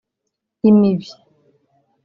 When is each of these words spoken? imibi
imibi 0.69 1.11